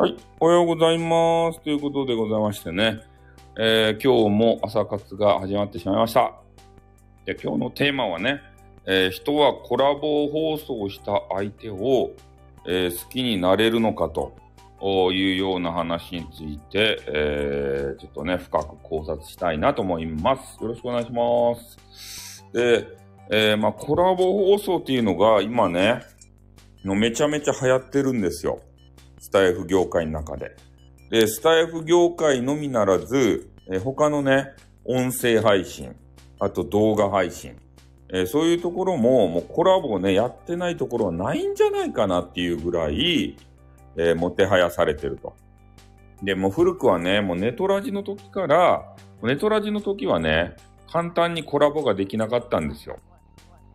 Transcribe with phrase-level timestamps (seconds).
[0.00, 1.60] はい、おはようございます。
[1.60, 3.00] ということでございましてね、
[3.58, 6.34] えー今日も朝活が始まってしまいました。
[7.24, 8.40] で今日のテーマはね、
[8.86, 12.12] えー人はコラボ放送した相手を、
[12.64, 14.36] えー好きになれるのかと
[15.10, 20.62] いうような話について、えちょっとね、深く考察したいなと思います。
[20.62, 21.56] よろしくお願いしま
[21.90, 22.46] す。
[22.52, 22.86] で、
[23.32, 26.02] えまあ、コラボ放送っていうのが今ね、
[26.84, 28.60] のめちゃめちゃ流行ってるんですよ。
[29.18, 30.56] スタイフ業界の中で。
[31.10, 34.54] で、スタイフ業界のみならず、え他のね、
[34.84, 35.94] 音声配信、
[36.38, 37.56] あと動画配信、
[38.12, 43.36] えそういうところも、もうコラボをね、やってないところはないんじゃないかなっていうぐらい、
[43.96, 45.34] えーもてはやされてると。
[46.22, 50.56] で、もう古くはね、もうネトラジの時から、ネトラジの時はね、
[50.90, 52.98] 簡単にコラボができなかったんですよ。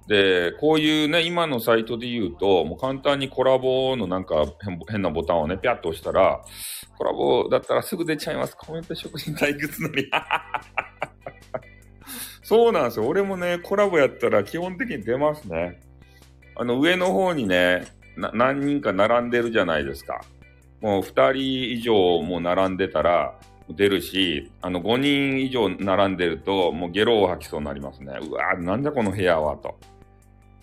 [0.08, 4.46] で、こういうね、今のサイトで言うと、もう簡単にコラボのなんか
[4.90, 6.42] 変なボタンをね、ピャッと押したら、
[6.98, 8.58] コラボだったらすぐ出ちゃいます。
[8.58, 10.06] コメント職人退屈のに。
[12.44, 13.08] そうなんですよ。
[13.08, 15.80] 俺もね、コラボやったら基本的に出ますね。
[16.56, 20.22] あの、上の方にね、何人か並んでるじゃないですか。
[20.81, 28.14] もう2人以上も並んでたら出るし、あの5人以上並んでるともうゲロを吐きそうになりますね。
[28.22, 29.78] うわーなんだこの部屋はと。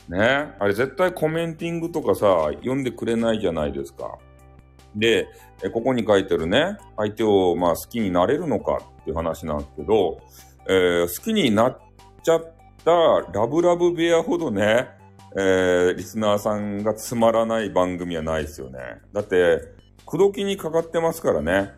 [0.08, 4.18] ねあれ絶対コメンティングとかさ、読んでくれないじゃないですか。
[4.94, 5.28] で、
[5.72, 10.20] ここに書いてるね、相手をまあ好きになれるのかっていう話なんですけど、
[10.68, 11.78] えー好きになっ
[12.22, 12.92] ちゃった
[13.32, 14.88] ラブラブ部屋ほどね、
[15.36, 18.78] えーリスナーさんがつまらない番組はないですよね。
[19.12, 19.60] だって、
[20.04, 21.70] 口説きにかかってますからね。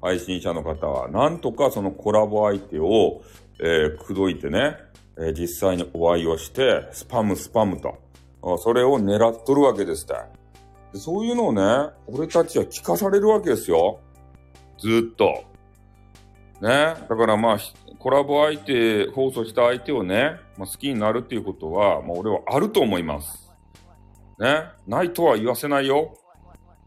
[0.00, 1.08] 配信者の方は。
[1.08, 3.22] なんとかそのコラボ相手を、
[3.58, 4.76] えー口説いてね、
[5.18, 7.96] えー実際にお会いをして、スパムスパムと。
[8.58, 10.14] それを狙っとるわけですって。
[10.98, 13.98] そういうのをね、俺たちは聞かされるわけですよ。
[14.78, 15.44] ずっと。
[16.60, 16.94] ね。
[17.08, 17.58] だからまあ、
[17.98, 23.52] コラボ相手、放送した相手をね、まあ、好きになるっていうことは、まあ俺はあると思います。
[24.38, 24.64] ね。
[24.86, 26.14] ないとは言わせないよ。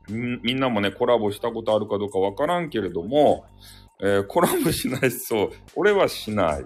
[0.10, 3.46] みんなもね、コラボしたことあるかどうかわからんけれども、
[4.02, 5.52] えーコラボしないそう。
[5.76, 6.66] 俺はしない。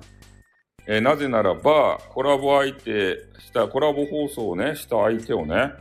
[0.88, 5.72] えーなぜならば、コラボ相手した、コラボ放送をね、した相手をね、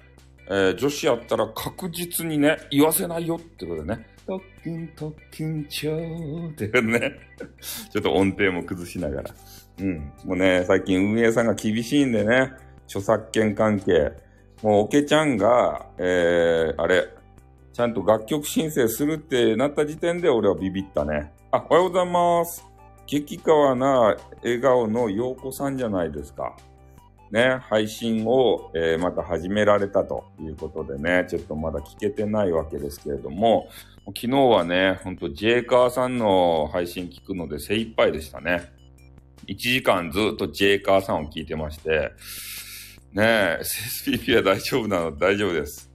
[0.49, 4.07] えー女子やったら確実にね、言わせないよってことでね。
[4.27, 7.13] 特訓特訓ちょーってね。
[7.93, 9.31] ちょっと音程も崩しながら。
[9.81, 10.13] うん。
[10.25, 12.53] もうね、最近運営さんが厳しいんでね、
[12.87, 14.13] 著作権関係。
[14.63, 17.09] もう、おけちゃんが、えー、あれ、
[17.73, 21.33] ちゃんと楽曲申請するってなった時点で俺はビビったね。
[21.51, 22.65] あ、おはようございます。
[23.07, 26.57] 激川な笑顔の陽子さんじゃないですか。
[27.31, 33.69] ね、配信を、えーまた始められたということでね、ちょっとまだ聞けてないわけですけれども、
[34.09, 38.71] 昨日はね、ほんとジェイカーさんの配信聞くので精一杯でしたね。
[39.47, 42.13] 1時間ずっとジェイカーさんを聞いてまして、
[43.13, 43.61] ねえ、
[44.07, 45.17] SSPP は大丈夫なの？
[45.17, 45.92] 大丈夫です。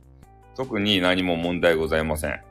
[0.58, 2.42] 特に何も問題ございません。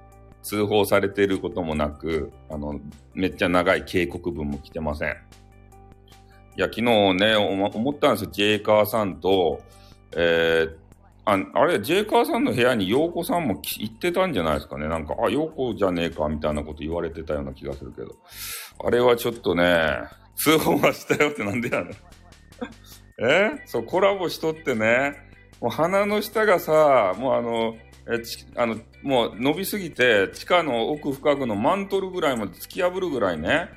[0.45, 2.79] 通報されていることもなく、あの、
[3.15, 5.11] めっちゃ長い警告文も来てません。
[5.11, 8.31] いや、昨日ね、思ったんですよ。
[8.31, 9.61] ジェイカーさんと、
[10.17, 10.77] えー、
[11.25, 14.87] ああれ、ジェイカーさんの部屋に陽子さんも行ってたんじゃないですかね。
[14.87, 18.15] なんか、あ、陽子じゃねえか、みたいなこと言われてたような気がするけど。
[18.85, 19.99] あれはちょっとね、
[20.37, 21.93] 通報はしたよってなんでやねん。
[23.29, 23.63] え？
[23.65, 25.15] そう、コラボしとってね、
[25.61, 27.75] もう鼻の下がさ、もうあの、
[28.09, 28.23] え
[28.57, 33.69] あの、もう伸びすぎて、地下の奥深くのマントルぐらいまで突き破るぐらいね、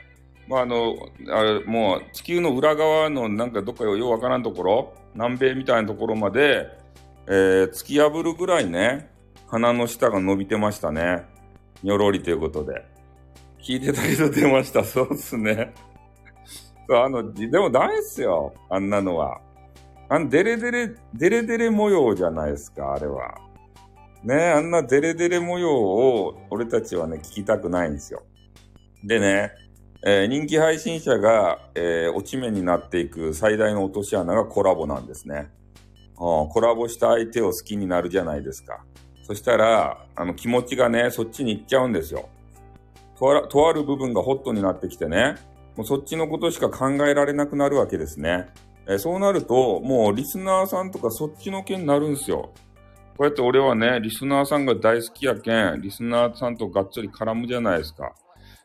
[0.47, 0.95] まあ、あの、
[1.29, 6.67] あれ、もう地球の裏側のなんかどっかようわからんところ、南米みたいなところまで、
[7.27, 9.11] えー突き破るぐらいね、
[9.47, 11.25] 鼻の下が伸びてましたね。
[11.81, 12.85] にょろりということで。
[13.61, 14.83] 聞いてたけど出ました。
[14.83, 15.73] そうっすね。
[16.87, 18.53] そう、あの、でもダメっすよ。
[18.69, 19.39] あんなのは。
[20.07, 23.48] あの、デレデレ、デレデレ模様じゃないですか、あれは。
[24.23, 28.23] ねあんなデレデレ模様を俺たちはね、聞きたくないんですよ。
[29.03, 29.51] でね、
[30.05, 35.49] えー人気配信者が、えー落ち目になっていく最大の落とし穴がコラボなんですね。
[36.19, 38.83] うんコラボした相手を好きになるじゃないですか。
[39.23, 42.27] そしたら、あの気持ちがね、そっちに行っちゃうんですよ。
[43.17, 45.35] とあとある部分がホットになってきてね、
[45.77, 48.47] もうそっちのことしか考えられなくなるわけですね。
[48.87, 52.51] えーそうなると、もうリスナーさんとかそっちの件になるんですよ。
[53.19, 58.15] こうやって俺はね、リスナーさんが大好きやけん、リスナーさんとがっつり絡むじゃないですか。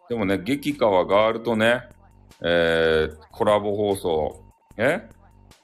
[0.09, 1.83] でもね、激川ガールとね、
[2.41, 4.45] えー、コラボ放送。
[4.77, 5.11] え？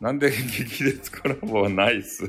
[0.01, 2.25] なんで 激烈コラボはないっす？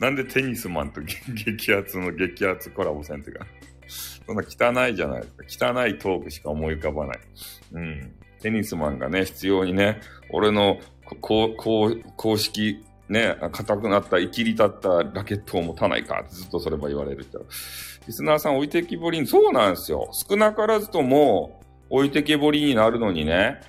[0.00, 3.46] なんでテニスマンと 激激アツの激アツコラボせんてか。
[4.26, 5.74] そんな汚いじゃないですか。
[5.74, 7.18] 汚いトークしか思い浮かばない。
[7.72, 8.14] うん。
[8.40, 10.00] テニスマンがね、必要にね、
[10.30, 10.78] 俺の
[11.20, 11.54] 公
[12.38, 17.44] 式ね、硬くなった、生きり立ったラケットを持たないかってずっとそれば言われるけど。
[18.06, 20.10] リスナーさん置いてきぼりに、そうなんですよ。
[20.28, 21.60] 少なからずとも
[21.90, 23.60] 置いてけぼりになるのにね、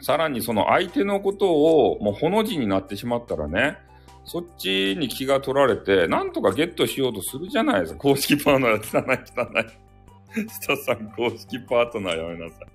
[0.00, 3.78] さらにその相手のことをもうほの字になってしまったらね、
[4.24, 7.98] そっちに気が取られて、なんとかゲットしようとするじゃないですか。
[7.98, 10.48] 公式パートナー、汚い汚い。
[10.48, 12.73] スタさん、公式パートナーやめなさい。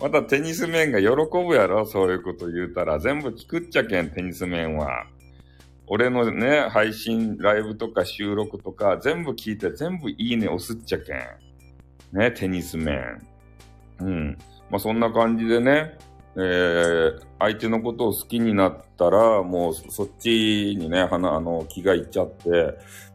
[0.00, 2.98] またテニス面が喜ぶやろ、そういうこと言うたら。
[2.98, 5.06] 全部聞くっちゃけん、テニス面は。
[5.88, 11.18] 俺のね、配信、ライブとか収録とか、全部聞いて、全部いいね押すっちゃけん。
[12.12, 13.22] ね、テニス面。
[14.00, 14.38] うん。
[14.68, 15.96] まあ、そんな感じでね、
[16.38, 22.50] えー、相手のことを好きになったら、もうそっちにね、花、あの、気がいっちゃって、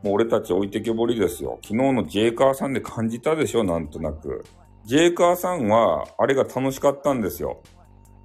[0.01, 1.59] もう俺たち置いてけぼりですよ。
[1.61, 4.43] 昨日のジェイカーさんで感じたでしょ、なんとなく。
[4.85, 7.61] ジェイカーさんは、あれが楽しかったんですよ。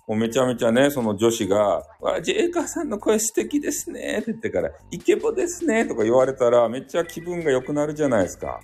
[0.07, 8.61] もうめちゃめちゃね、その女子が、わ、ジェイカーさんの声素敵ですね、って言ってから、イケボですね、とか言われたら、めっちゃ気分が良くなるじゃないですか。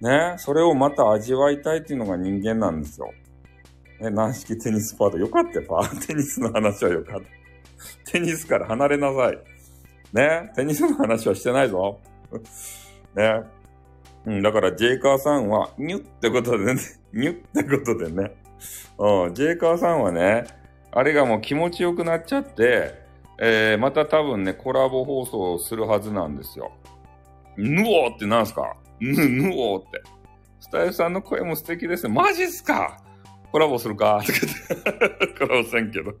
[0.00, 3.12] ね、それをまた味わいたいっていうのが人間なんですよ。
[4.00, 5.18] ね、軟式テニスパート。
[5.18, 8.12] よかったよ、パーテニスの話はよかった。
[8.12, 9.38] テニスから離れなさい。
[10.12, 11.98] ね、テニスの話はしてないぞ。
[13.14, 13.59] ね。
[14.26, 16.80] うん、だから、ジェイカーさんは、ニュってことでね、
[17.12, 18.32] ニュってことでね。
[18.98, 20.44] うん、ジェイカーさんはね、
[20.92, 22.94] あれがもう気持ちよくなっちゃって、
[23.38, 26.72] えー、また多分ね、コラボ放送するはずなんですよ。
[27.56, 28.76] ぬおーってなんすか？
[29.00, 30.02] ぬ、ぬおーって。
[30.60, 32.14] スタイルさんの声も素敵ですね。
[32.14, 32.98] マジっすか？
[33.50, 34.22] コラボするか？
[34.26, 34.38] とか
[35.08, 36.12] って、コラボせんけど。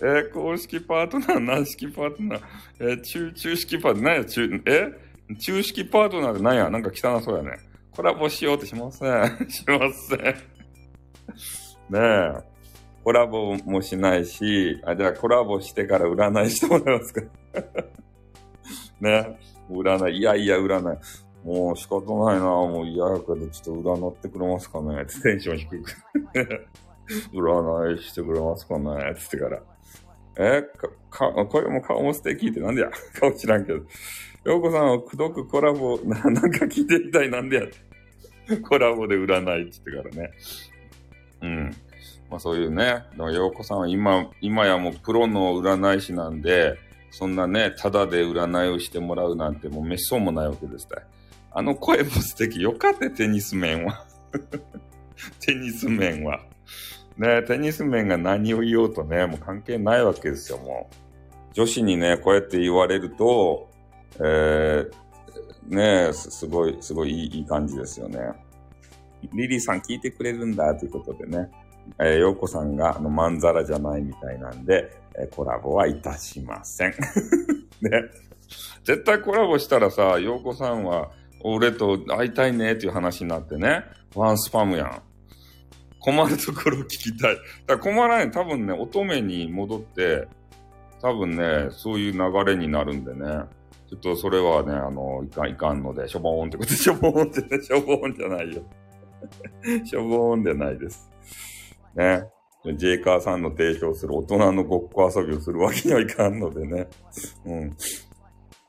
[0.00, 2.40] えー、公式パートナー、軟式パートナー、
[2.80, 5.09] えー、中、中式パートナー、何や、中、え？
[5.38, 7.58] 中式パートナーで何や、なんか汚そうやね。
[7.92, 9.26] コラボしようってしません。
[9.50, 10.20] しません。
[11.90, 12.50] ねえ。
[13.02, 17.20] コラボもしないし、あ、じゃあコラボしてから占いしてもらえますか
[19.00, 19.38] ね
[19.70, 20.98] 占い、いやいや占い。
[21.44, 25.90] もう仕方ないな、もう嫌やけど、ちょっと占ってくれますかねってテンション低く。
[27.32, 29.62] 占いしてくれますかねって言ってから。
[30.42, 30.88] えか、
[31.32, 32.90] か、声も顔も素敵ってなんでや？
[33.20, 33.78] 顔知らんけど。
[34.44, 37.56] ようこさんをくどくコラボ、な、 なんか聞いてみたいなんで
[38.48, 38.56] や？
[38.66, 40.32] コラボで占いって言ってからね。
[41.42, 41.76] うん。
[42.30, 46.78] まあそういうね、ようこさんは今、今やもうプロの占い師なんで、
[47.10, 51.02] そんなね、ただで占いをしてもらうなんてもうめっそうもないわけですね。
[51.52, 52.62] あの声も素敵。
[52.62, 54.06] よかった、テニス面は。
[55.40, 56.40] テニス面は。
[57.18, 60.94] ねテニス面が何を言おうとね、もう関係ないわけですよ、もう。
[61.52, 63.68] 女子にね、こうやって言われると、
[64.18, 68.18] えー、ねすすごい、すごいいい感じですよね。
[69.34, 71.50] リリーさん聞いてくれるんだということでね、
[71.98, 76.94] えー、ヨーコさんがあのまんざらじゃないみたいなんで、えー、コラボはいたしません。
[77.82, 77.90] ね。
[78.84, 81.10] 絶対コラボしたらさ、ヨーコさんは、
[81.42, 83.84] 俺と会いたいねっていう話になってね、
[84.14, 85.02] ワンスパムやん。
[86.00, 87.36] 困るところ聞きたい。
[87.66, 88.30] だから困らない。
[88.30, 90.26] 多分ね、乙女に戻って、
[91.00, 93.44] 多分ね、そういう流れになるんでね。
[93.88, 98.62] ちょっとそれはね、あの、いかんいかんので、しょぼーんってことで、 しょぼーんってね、しょぼーんじゃないよ。
[99.84, 101.10] しょぼーんでないです。
[101.94, 102.24] ね。
[102.76, 106.88] ジェイカーさんの提供する大人のごっこ遊びをするわけにはいかんのでね。
[107.46, 107.76] うん。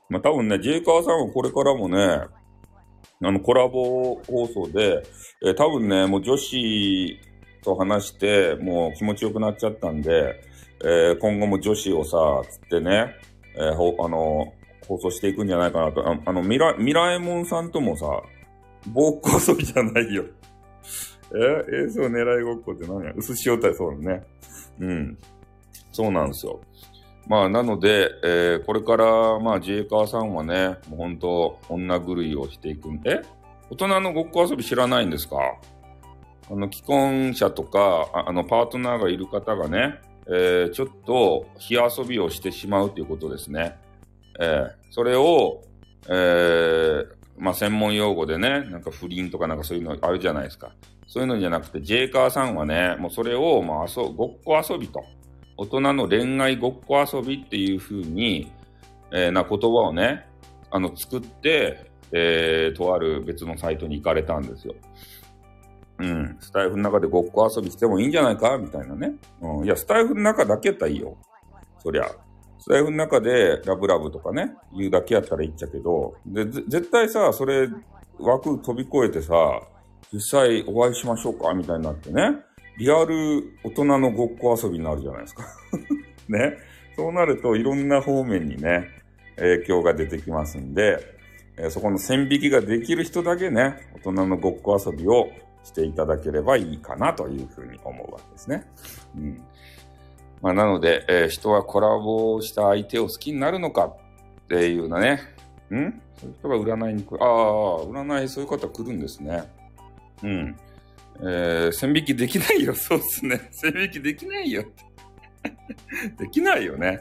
[0.08, 2.22] まあ多分ね、ジェイカーさんはこれからもね、
[3.22, 5.02] あの、コラボ放送で、
[5.44, 7.18] えー、多分ね、もう女子
[7.62, 10.40] と話して、もう気持ちよくなっちゃったんで、
[10.84, 13.14] えー、今後も女子をさ、つってね、
[13.56, 14.52] えー、ほ、あの、
[14.86, 16.06] 放送していくんじゃないかなと。
[16.08, 18.06] ああの、ミラ、ミラエモンさんともさ、
[18.88, 20.24] 暴行遊びじゃないよ。
[21.34, 23.12] え映像狙いごっこって何や？
[23.16, 24.22] 薄塩対そうだね。
[24.80, 25.18] うん。
[25.92, 26.60] そうなんですよ。
[27.28, 33.22] まあ、なので、えー、これから、まあ、ジェイカーさんはね、もう本当、女狂いをしていくんで、
[33.70, 35.36] 大人のごっこ遊び知らないんですか？
[36.50, 43.76] あの、既婚者とか、あの、パートナーがいる方がね、えー、ちょっと、火遊びをしてしまうということですね。
[44.40, 45.62] えー、それを、
[46.08, 47.06] えー、
[47.38, 50.72] まあ、専門用語でね、なんか不倫とかなんかそういうのあるじゃないですか。
[51.06, 53.86] そういうのじゃなくて、ジェイカーさんはね、もうそれを、まあ、
[54.16, 55.04] ごっこ遊びと。
[55.56, 58.50] 大人の恋愛ごっこ遊びっていう風に、
[59.10, 60.26] えー、な言葉をね、
[60.70, 64.74] あの、作って、えー、とある別のサイトに行かれたんですよ。
[65.98, 66.36] うん。
[66.40, 68.58] スタイフの中でごっこ遊びしてもいいんじゃないか？
[68.58, 69.12] みたいなね。
[69.40, 69.64] うん。
[69.64, 71.16] いや、スタイフの中だけやったらいいよ。
[71.78, 72.04] そりゃ。
[72.58, 77.68] スタイフの中でラブラブとかね、言うだけやったらいいっちゃけど、で、絶対さ、それ
[78.18, 79.34] 枠飛び越えてさ、
[80.12, 81.52] 実際お会いしましょうか？
[81.54, 82.36] みたいになってね。
[82.82, 85.44] リアル大人のごっこ遊びになるじゃないですか。
[86.28, 86.58] ね。
[86.96, 88.88] そうなるといろんな方面にね、
[89.36, 90.98] 影響が出てきますんで、
[91.56, 95.30] え、そこの線引きができる人だけね、大人のごっこ遊びを
[95.62, 98.66] していただければいいかなというふうに思うわけですね。
[99.16, 99.40] うん。
[100.40, 105.20] まあ、なので、えー、人はコラボした相手を好きになるのかっていうのね。
[105.72, 106.02] ん？
[106.16, 107.22] そういう人が占いに来る。
[107.22, 109.44] ああ、占いそういう方来るんですね。
[110.24, 110.56] うん。
[111.20, 112.74] えー、線引きできないよ。
[112.74, 113.48] そうっすね。
[113.52, 114.64] 線引きできないよ。
[116.18, 117.00] できないよね。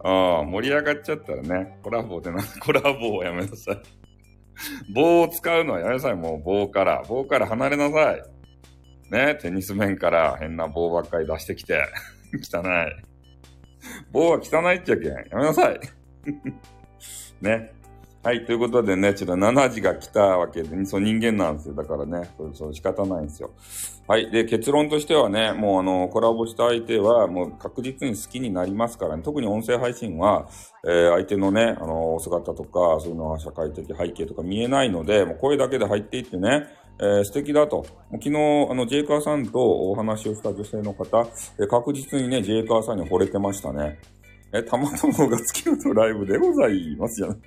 [0.00, 1.78] ああ、盛り上がっちゃったらね。
[1.82, 3.82] コラボでな、 コラボをやめなさい。
[4.92, 6.14] 棒を使うのはやめなさい。
[6.14, 7.02] もう棒から。
[7.08, 8.22] 棒から離れなさい。
[9.10, 11.82] ね、テニス面から変な棒ばっかり出してきて。
[12.34, 13.08] 汚い。
[14.12, 15.12] 棒は汚いっちゃけん。
[15.12, 15.80] やめなさい。
[17.40, 17.72] ね。
[18.20, 18.44] はい。
[18.44, 21.74] ということでね、ちょっと7時が来たわけで、そう人間なんですよ。
[21.74, 23.52] だからね、それそう仕方ないんですよ。
[24.08, 24.28] はい。
[24.32, 29.22] で、結論としてはね、もうあの、コラボした相手はもう確実に好きになりますからね。
[29.22, 30.48] 特に音声配信は、
[30.84, 36.66] えー、相手のね、あの、姿とか、そういうのは社会的背景とか見えないので、もう声だけで入っていってね、
[36.98, 37.86] えー、素敵だと。
[38.10, 38.30] 昨日、
[38.68, 41.24] あの、ジェイカーさんとお話をした女性の方、
[41.60, 44.00] えー、確実にね、ジェイカーさんに惚れてましたね。
[44.52, 47.40] え、たまたまが月のとライブでございますじゃん。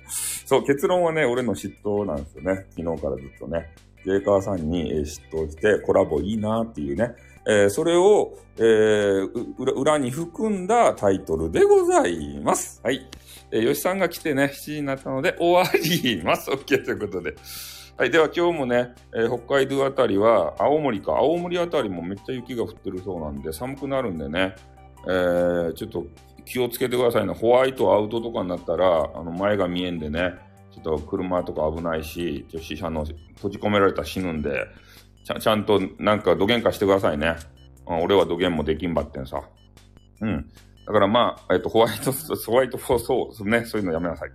[0.46, 2.66] そう、結論はね、俺の嫉妬なんですよね。
[2.70, 3.70] 昨日からずっとね。
[4.04, 7.14] ジェイカーさんに嫉妬してコラボいいなっていうね。
[7.46, 12.80] えー、それを、えー、裏に含んだタイトルでございます。
[12.84, 13.06] はい。
[13.50, 16.50] えー、吉さんが来てね、7時になったので終わります。
[16.50, 17.34] OK ということで。
[17.96, 18.10] はい。
[18.10, 24.54] では今日もね、えー、北海道あたりは、青森か、青森あたりもめっちゃ雪が降ってるそうなんで、寒くなるんでね、
[25.06, 26.06] えー、ちょっと
[26.44, 27.34] 気をつけてくださいね。
[27.34, 30.32] ホワイトアウトとかになったら、あの前が見えんでね、
[30.72, 33.04] ちょっと車とか危ないし、女子車の
[33.36, 34.66] 閉じ込められたら死ぬんで、
[35.24, 37.36] ちゃちゃんとなんか土幻化してくださいね。
[37.86, 39.42] うん、俺は土幻もできんばってんさ。
[40.20, 40.48] うん。
[40.86, 44.30] だからまあ、えっと、ホワイト、ホワイトフォー、そう、ね、そういうのやめなさい。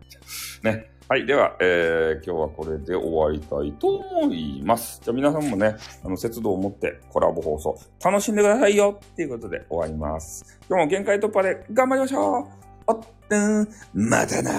[0.64, 0.90] ね。
[1.10, 1.26] はい。
[1.26, 5.00] では、えー、今日はこれで終わりたいと思います。
[5.02, 10.60] じゃあ皆さんもね、あの、節度を持ってコラボ放送楽しんでくださいよっていうことで終わります。
[10.68, 12.48] 今日も限界突破で頑張りましょう
[12.88, 13.00] おっ
[13.30, 14.52] とん、またな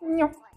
[0.00, 0.47] にょっ。